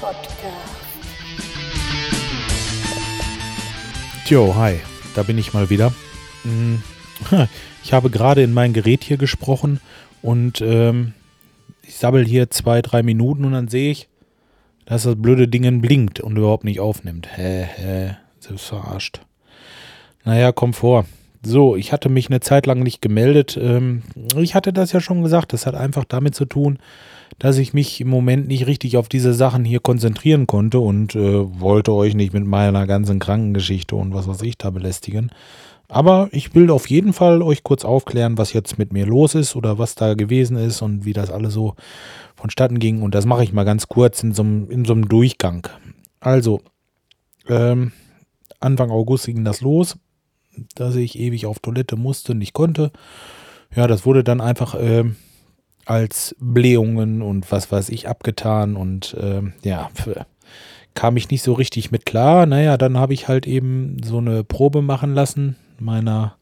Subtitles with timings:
[0.00, 0.42] Podcast.
[4.26, 4.80] Jo, hi,
[5.14, 5.92] da bin ich mal wieder.
[6.42, 6.82] Hm,
[7.84, 9.80] Ich habe gerade in mein Gerät hier gesprochen
[10.22, 11.14] und ähm,
[11.82, 14.08] ich sabbel hier zwei, drei Minuten und dann sehe ich,
[14.86, 17.28] dass das blöde Ding blinkt und überhaupt nicht aufnimmt.
[17.36, 19.20] Hä, hä, selbst verarscht.
[20.24, 21.06] Naja, komm vor.
[21.44, 23.58] So, ich hatte mich eine Zeit lang nicht gemeldet.
[23.60, 24.02] Ähm,
[24.36, 25.52] ich hatte das ja schon gesagt.
[25.52, 26.78] Das hat einfach damit zu tun,
[27.38, 31.60] dass ich mich im Moment nicht richtig auf diese Sachen hier konzentrieren konnte und äh,
[31.60, 35.30] wollte euch nicht mit meiner ganzen Krankengeschichte und was weiß ich da belästigen.
[35.88, 39.56] Aber ich will auf jeden Fall euch kurz aufklären, was jetzt mit mir los ist
[39.56, 41.74] oder was da gewesen ist und wie das alles so
[42.34, 43.02] vonstatten ging.
[43.02, 45.68] Und das mache ich mal ganz kurz in so einem, in so einem Durchgang.
[46.18, 46.62] Also,
[47.46, 47.92] ähm,
[48.58, 49.98] Anfang August ging das los,
[50.74, 52.90] dass ich ewig auf Toilette musste und nicht konnte.
[53.74, 55.16] Ja, das wurde dann einfach ähm,
[55.84, 59.90] als Blähungen und was weiß ich abgetan und ähm, ja,
[60.94, 62.46] kam ich nicht so richtig mit klar.
[62.46, 66.36] Naja, dann habe ich halt eben so eine Probe machen lassen meiner,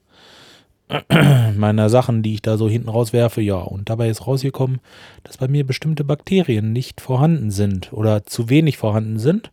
[1.56, 3.40] meiner Sachen, die ich da so hinten rauswerfe.
[3.40, 4.80] Ja, und dabei ist rausgekommen,
[5.24, 9.50] dass bei mir bestimmte Bakterien nicht vorhanden sind oder zu wenig vorhanden sind.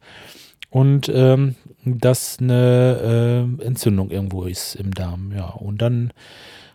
[0.70, 5.32] Und ähm, dass eine äh, Entzündung irgendwo ist im Darm.
[5.36, 6.12] Ja, und dann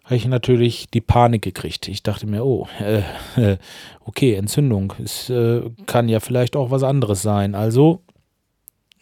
[0.05, 1.89] habe ich natürlich die Panik gekriegt.
[1.89, 3.56] Ich dachte mir, oh, äh,
[4.05, 4.95] okay, Entzündung.
[5.03, 7.55] Es äh, kann ja vielleicht auch was anderes sein.
[7.55, 8.03] Also,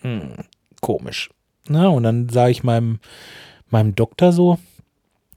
[0.03, 0.34] mh, hm,
[0.81, 1.31] komisch.
[1.69, 3.01] Na, und dann sage ich meinem
[3.69, 4.59] meinem Doktor so.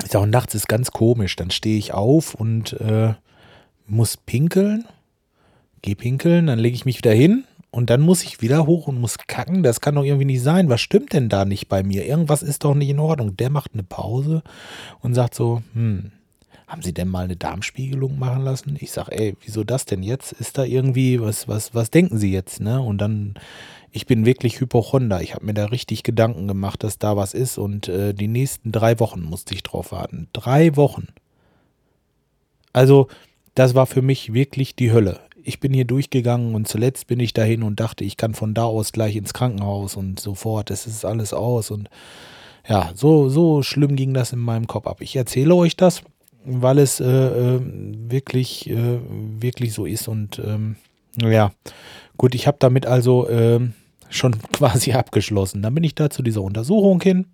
[0.04, 1.36] Ich sage, nachts ist ganz komisch.
[1.36, 3.14] Dann stehe ich auf und äh,
[3.88, 4.86] muss pinkeln.
[5.82, 9.02] Geh pinkeln, dann lege ich mich wieder hin und dann muss ich wieder hoch und
[9.02, 9.64] muss kacken.
[9.64, 10.70] Das kann doch irgendwie nicht sein.
[10.70, 12.06] Was stimmt denn da nicht bei mir?
[12.06, 13.36] Irgendwas ist doch nicht in Ordnung.
[13.36, 14.44] Der macht eine Pause
[15.02, 16.12] und sagt so, hm,
[16.68, 18.78] haben Sie denn mal eine Darmspiegelung machen lassen?
[18.80, 20.34] Ich sage, ey, wieso das denn jetzt?
[20.34, 22.62] Ist da irgendwie, was, was, was denken Sie jetzt?
[22.62, 22.80] Ne?
[22.80, 23.34] Und dann
[23.92, 25.22] ich bin wirklich Hypochonder.
[25.22, 28.72] Ich habe mir da richtig Gedanken gemacht, dass da was ist und äh, die nächsten
[28.72, 30.28] drei Wochen musste ich drauf warten.
[30.34, 31.08] Drei Wochen.
[32.72, 33.08] Also,
[33.56, 35.20] das war für mich wirklich die Hölle.
[35.46, 38.64] Ich bin hier durchgegangen und zuletzt bin ich dahin und dachte, ich kann von da
[38.64, 41.90] aus gleich ins Krankenhaus und sofort, es ist alles aus und
[42.68, 45.02] ja, so, so schlimm ging das in meinem Kopf ab.
[45.02, 46.02] Ich erzähle euch das,
[46.46, 47.60] weil es äh, äh,
[48.10, 49.00] wirklich, äh,
[49.40, 50.78] wirklich so ist und ähm,
[51.22, 51.52] ja,
[52.18, 53.74] gut, ich habe damit also ähm,
[54.10, 55.62] schon quasi abgeschlossen.
[55.62, 57.26] Dann bin ich da zu dieser Untersuchung hin.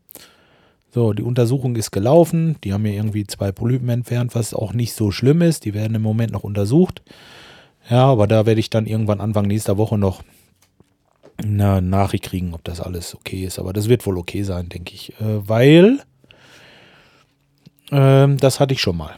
[0.91, 2.55] So, die Untersuchung ist gelaufen.
[2.63, 5.65] Die haben mir irgendwie zwei Polypen entfernt, was auch nicht so schlimm ist.
[5.65, 7.03] Die werden im Moment noch untersucht.
[7.89, 10.23] Ja, aber da werde ich dann irgendwann Anfang nächster Woche noch
[11.37, 13.59] eine Nachricht kriegen, ob das alles okay ist.
[13.59, 15.19] Aber das wird wohl okay sein, denke ich.
[15.19, 15.99] Äh, weil
[17.91, 19.15] äh, das hatte ich schon mal.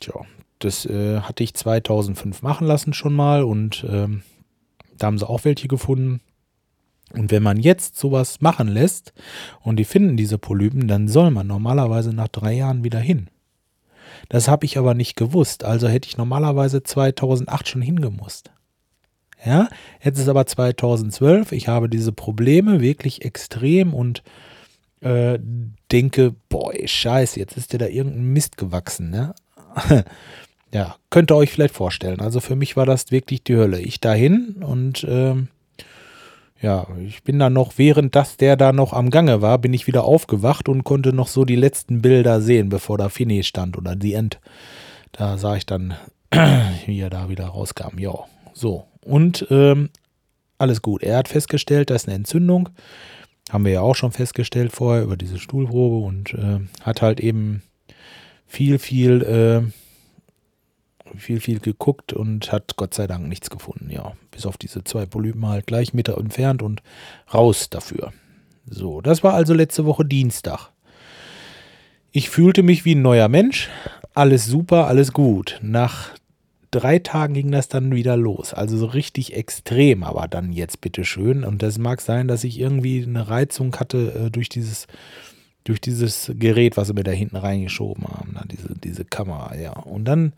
[0.00, 0.14] Tja,
[0.58, 4.22] das äh, hatte ich 2005 machen lassen schon mal und ähm,
[4.98, 6.20] da haben sie auch welche gefunden.
[7.12, 9.12] Und wenn man jetzt sowas machen lässt
[9.60, 13.28] und die finden diese Polypen, dann soll man normalerweise nach drei Jahren wieder hin.
[14.28, 18.50] Das habe ich aber nicht gewusst, also hätte ich normalerweise 2008 schon hingemusst.
[19.44, 19.68] Ja,
[20.02, 24.22] jetzt ist aber 2012, ich habe diese Probleme wirklich extrem und
[25.00, 25.38] äh,
[25.90, 29.34] denke, boah, scheiße, jetzt ist dir da irgendein Mist gewachsen, ne?
[30.72, 32.20] ja, könnt ihr euch vielleicht vorstellen.
[32.20, 33.80] Also für mich war das wirklich die Hölle.
[33.80, 35.48] Ich dahin und ähm,
[36.62, 39.88] ja, ich bin dann noch, während das der da noch am Gange war, bin ich
[39.88, 43.96] wieder aufgewacht und konnte noch so die letzten Bilder sehen, bevor da Fini stand oder
[43.96, 44.40] die End.
[45.10, 45.94] Da sah ich dann,
[46.86, 47.98] wie er da wieder rauskam.
[47.98, 48.14] Ja,
[48.54, 48.86] so.
[49.04, 49.90] Und ähm,
[50.56, 51.02] alles gut.
[51.02, 52.68] Er hat festgestellt, da ist eine Entzündung.
[53.50, 57.62] Haben wir ja auch schon festgestellt vorher über diese Stuhlprobe und äh, hat halt eben
[58.46, 59.81] viel, viel äh,
[61.16, 63.90] viel, viel geguckt und hat Gott sei Dank nichts gefunden.
[63.90, 66.82] Ja, bis auf diese zwei Polypen halt gleich Meter entfernt und
[67.32, 68.12] raus dafür.
[68.66, 70.70] So, das war also letzte Woche Dienstag.
[72.12, 73.68] Ich fühlte mich wie ein neuer Mensch.
[74.14, 75.58] Alles super, alles gut.
[75.62, 76.10] Nach
[76.70, 78.52] drei Tagen ging das dann wieder los.
[78.52, 81.44] Also so richtig extrem, aber dann jetzt bitteschön.
[81.44, 84.86] Und das mag sein, dass ich irgendwie eine Reizung hatte äh, durch dieses
[85.64, 89.72] durch dieses Gerät, was sie mir da hinten reingeschoben haben, diese, diese Kamera, ja.
[89.72, 90.32] Und dann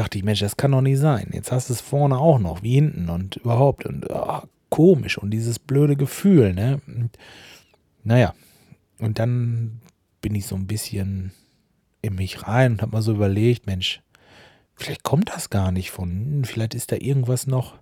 [0.00, 1.28] dachte ich, Mensch, das kann doch nicht sein.
[1.32, 3.84] Jetzt hast du es vorne auch noch, wie hinten und überhaupt.
[3.84, 6.80] Und oh, komisch und dieses blöde Gefühl, ne?
[6.86, 7.10] Und,
[8.02, 8.32] naja,
[8.98, 9.82] und dann
[10.22, 11.32] bin ich so ein bisschen
[12.00, 14.00] in mich rein und habe mal so überlegt, Mensch,
[14.74, 17.74] vielleicht kommt das gar nicht von, vielleicht ist da irgendwas noch.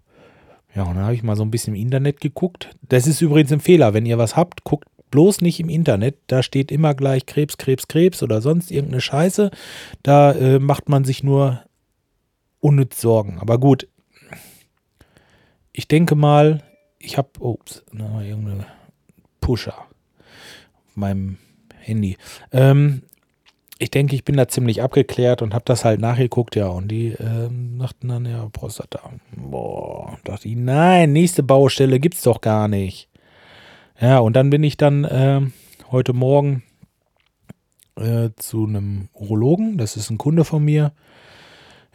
[0.75, 2.71] Ja, und dann habe ich mal so ein bisschen im Internet geguckt.
[2.83, 6.17] Das ist übrigens ein Fehler, wenn ihr was habt, guckt bloß nicht im Internet.
[6.27, 9.51] Da steht immer gleich Krebs, Krebs, Krebs oder sonst irgendeine Scheiße.
[10.03, 11.63] Da äh, macht man sich nur
[12.61, 13.39] unnütz sorgen.
[13.41, 13.89] Aber gut,
[15.73, 16.63] ich denke mal,
[16.99, 18.67] ich habe, ups, na, irgendeine
[19.41, 21.39] Pusher auf meinem
[21.79, 22.17] Handy.
[22.53, 23.03] Ähm,
[23.79, 26.67] ich denke, ich bin da ziemlich abgeklärt und habe das halt nachgeguckt, ja.
[26.67, 29.01] Und die ähm, dachten dann, ja, Prostata.
[29.37, 33.09] Boah, dachte ich, nein, nächste Baustelle gibt's doch gar nicht.
[34.01, 35.41] Ja, und dann bin ich dann äh,
[35.91, 36.65] heute Morgen
[37.97, 39.79] äh, zu einem Urologen.
[39.79, 40.93] Das ist ein Kunde von mir.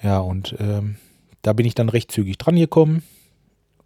[0.03, 0.97] Ja, und ähm,
[1.41, 3.03] da bin ich dann recht zügig dran gekommen.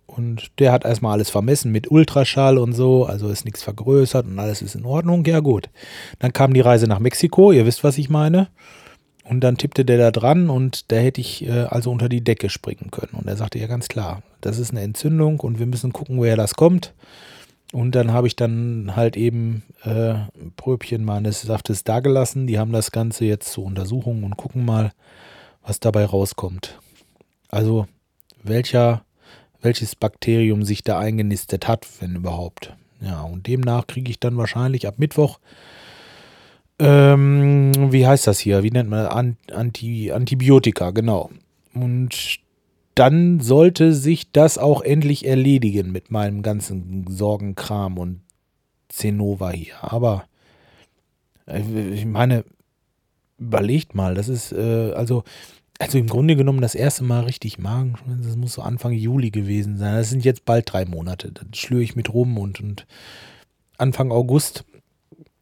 [0.06, 4.40] Und der hat erstmal alles vermessen mit Ultraschall und so, also ist nichts vergrößert und
[4.40, 5.24] alles ist in Ordnung.
[5.26, 5.70] Ja, gut.
[6.20, 8.48] Dann kam die Reise nach Mexiko, ihr wisst, was ich meine.
[9.26, 12.50] Und dann tippte der da dran und da hätte ich äh, also unter die Decke
[12.50, 13.12] springen können.
[13.14, 16.38] Und er sagte ja ganz klar, das ist eine Entzündung und wir müssen gucken, woher
[16.38, 16.94] das kommt.
[17.74, 20.14] Und dann habe ich dann halt eben äh,
[20.56, 22.48] Pröbchen meines Saftes dagelassen.
[22.48, 24.94] Die haben das Ganze jetzt zur Untersuchung und gucken mal,
[25.68, 26.80] was dabei rauskommt.
[27.50, 27.88] Also
[28.44, 29.04] welcher
[29.62, 32.76] welches Bakterium sich da eingenistet hat, wenn überhaupt.
[33.02, 35.40] Ja, und demnach kriege ich dann wahrscheinlich ab Mittwoch,
[36.80, 38.64] ähm, wie heißt das hier?
[38.64, 39.36] Wie nennt man?
[39.52, 41.32] Anti, Antibiotika, genau.
[41.74, 42.40] Und
[42.96, 48.22] dann sollte sich das auch endlich erledigen mit meinem ganzen Sorgenkram und
[48.90, 49.76] Zenova hier.
[49.82, 50.26] Aber
[51.48, 51.62] äh,
[51.94, 52.44] ich meine,
[53.38, 55.24] überlegt mal, das ist, äh, also
[55.80, 59.78] also im Grunde genommen das erste Mal richtig Magenschmerzen, das muss so Anfang Juli gewesen
[59.78, 59.96] sein.
[59.96, 61.32] Das sind jetzt bald drei Monate.
[61.32, 62.88] Dann schlüre ich mit rum und, und
[63.78, 64.66] Anfang August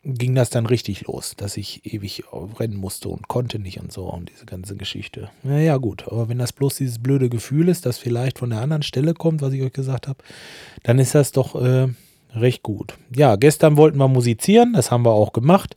[0.03, 2.23] ging das dann richtig los, dass ich ewig
[2.59, 5.31] rennen musste und konnte nicht und so und diese ganze Geschichte.
[5.41, 8.83] Naja, gut, aber wenn das bloß dieses blöde Gefühl ist, das vielleicht von der anderen
[8.83, 10.23] Stelle kommt, was ich euch gesagt habe,
[10.83, 11.87] dann ist das doch äh,
[12.35, 12.97] recht gut.
[13.15, 15.75] Ja, gestern wollten wir musizieren, das haben wir auch gemacht.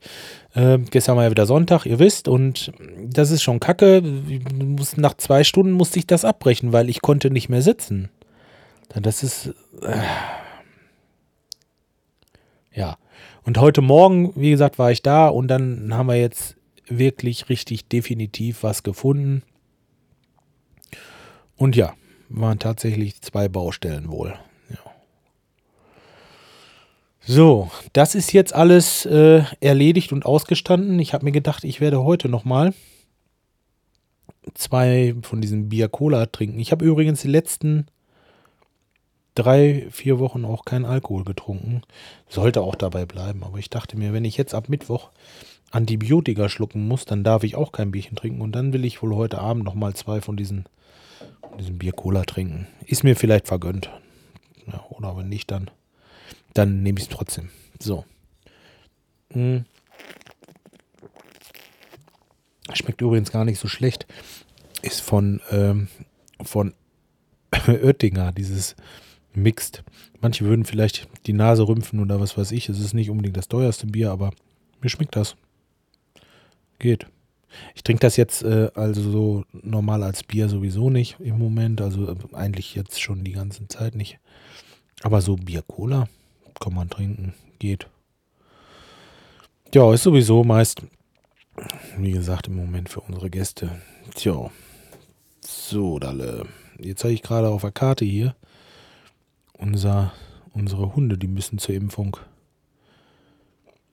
[0.55, 2.72] Äh, gestern war ja wieder Sonntag, ihr wisst, und
[3.02, 4.02] das ist schon kacke.
[4.96, 8.10] Nach zwei Stunden musste ich das abbrechen, weil ich konnte nicht mehr sitzen.
[8.88, 9.55] Das ist.
[9.82, 10.00] Äh,
[12.72, 12.96] ja.
[13.44, 16.56] Und heute Morgen, wie gesagt, war ich da und dann haben wir jetzt
[16.87, 19.43] wirklich richtig definitiv was gefunden.
[21.56, 21.94] Und ja,
[22.28, 24.34] waren tatsächlich zwei Baustellen wohl.
[27.30, 30.98] So, das ist jetzt alles äh, erledigt und ausgestanden.
[30.98, 32.72] Ich habe mir gedacht, ich werde heute nochmal
[34.54, 36.58] zwei von diesen Bier Cola trinken.
[36.58, 37.84] Ich habe übrigens die letzten
[39.34, 41.82] drei, vier Wochen auch keinen Alkohol getrunken.
[42.30, 43.44] Sollte auch dabei bleiben.
[43.44, 45.10] Aber ich dachte mir, wenn ich jetzt ab Mittwoch
[45.70, 48.40] Antibiotika schlucken muss, dann darf ich auch kein Bierchen trinken.
[48.40, 50.64] Und dann will ich wohl heute Abend nochmal zwei von diesen,
[51.58, 52.69] diesen Bier Cola trinken.
[52.86, 53.90] Ist mir vielleicht vergönnt.
[54.66, 55.70] Ja, oder wenn nicht, dann
[56.58, 57.50] dann nehme ich es trotzdem.
[57.78, 58.05] So.
[59.32, 59.64] Hm.
[62.75, 64.06] Schmeckt übrigens gar nicht so schlecht.
[64.82, 65.88] Ist von, ähm,
[66.43, 66.75] von
[67.69, 68.75] Oettinger, dieses
[69.34, 69.84] Mixed.
[70.20, 72.69] Manche würden vielleicht die Nase rümpfen oder was weiß ich.
[72.69, 74.32] Es ist nicht unbedingt das teuerste Bier, aber
[74.81, 75.37] mir schmeckt das.
[76.81, 77.06] Geht.
[77.75, 81.81] Ich trinke das jetzt äh, also so normal als Bier sowieso nicht im Moment.
[81.81, 84.19] Also äh, eigentlich jetzt schon die ganze Zeit nicht.
[85.02, 86.08] Aber so Bier-Cola,
[86.60, 87.88] kann man trinken, geht.
[89.75, 90.82] Ja, ist sowieso meist,
[91.99, 93.80] wie gesagt, im Moment für unsere Gäste.
[94.14, 94.50] Tja,
[95.40, 96.47] so, Dalle.
[96.78, 98.35] Jetzt habe ich gerade auf der Karte hier
[99.59, 100.12] unser,
[100.52, 102.16] unsere Hunde, die müssen zur Impfung.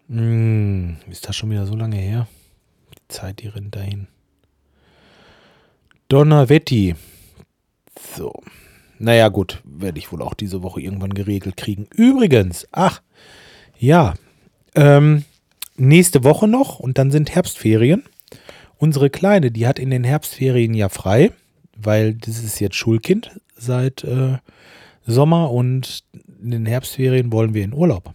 [0.08, 2.28] Hm, ist das schon wieder so lange her?
[2.94, 4.08] Die Zeit, die rennt dahin.
[6.08, 6.96] Donnerwetti.
[8.16, 8.32] So.
[9.00, 11.88] Naja, gut, werde ich wohl auch diese Woche irgendwann geregelt kriegen.
[11.94, 13.02] Übrigens, ach,
[13.78, 14.14] ja,
[14.76, 15.24] ähm,
[15.78, 18.04] nächste Woche noch und dann sind Herbstferien.
[18.78, 21.32] Unsere Kleine, die hat in den Herbstferien ja frei,
[21.76, 24.38] weil das ist jetzt Schulkind seit äh,
[25.06, 26.04] Sommer und
[26.42, 28.14] in den Herbstferien wollen wir in Urlaub.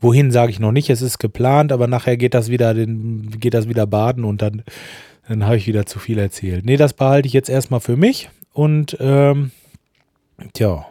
[0.00, 3.54] Wohin sage ich noch nicht, es ist geplant, aber nachher geht das wieder, den, geht
[3.54, 4.62] das wieder baden und dann,
[5.28, 6.64] dann habe ich wieder zu viel erzählt.
[6.64, 9.50] Nee, das behalte ich jetzt erstmal für mich und ähm,
[10.52, 10.86] tja,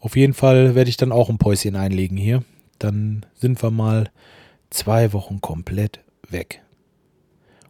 [0.00, 2.42] auf jeden Fall werde ich dann auch ein Päuschen einlegen hier.
[2.78, 4.10] Dann sind wir mal
[4.70, 6.62] zwei Wochen komplett weg.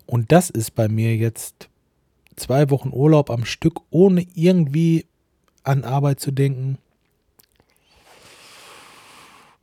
[0.07, 1.69] Und das ist bei mir jetzt
[2.37, 5.07] zwei Wochen Urlaub am Stück, ohne irgendwie
[5.63, 6.79] an Arbeit zu denken.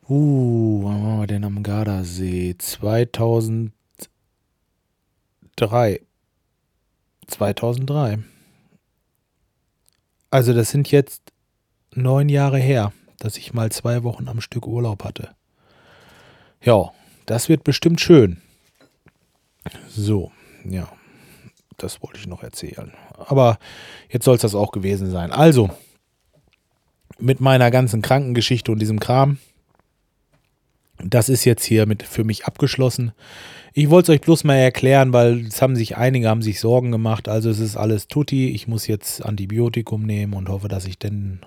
[0.09, 2.55] Uh, wann waren wir denn am Gardasee?
[2.57, 3.71] 2003.
[7.27, 8.19] 2003.
[10.29, 11.21] Also das sind jetzt
[11.93, 15.35] neun Jahre her, dass ich mal zwei Wochen am Stück Urlaub hatte.
[16.61, 16.91] Ja,
[17.25, 18.41] das wird bestimmt schön.
[19.89, 20.31] So,
[20.65, 20.91] ja.
[21.77, 22.93] das wollte ich noch erzählen.
[23.13, 23.59] Aber
[24.09, 25.31] jetzt soll es das auch gewesen sein.
[25.31, 25.69] Also,
[27.19, 29.39] mit meiner ganzen Krankengeschichte und diesem Kram,
[31.03, 33.11] das ist jetzt hier mit für mich abgeschlossen.
[33.73, 36.91] Ich wollte es euch bloß mal erklären, weil es haben sich einige haben sich Sorgen
[36.91, 37.29] gemacht.
[37.29, 38.49] Also es ist alles tutti.
[38.49, 41.41] Ich muss jetzt Antibiotikum nehmen und hoffe, dass ich denn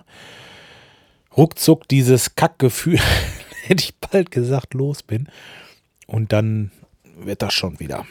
[1.35, 2.99] ruckzuck dieses Kackgefühl,
[3.63, 5.27] hätte ich bald gesagt, los bin.
[6.07, 6.71] Und dann
[7.19, 8.05] wird das schon wieder.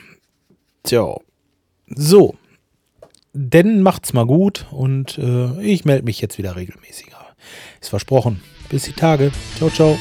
[0.82, 1.16] Tja.
[1.86, 2.36] So.
[3.32, 7.26] Denn macht's mal gut und äh, ich melde mich jetzt wieder regelmäßiger.
[7.80, 8.42] Ist versprochen.
[8.68, 9.30] Bis die Tage.
[9.56, 9.96] Ciao, ciao.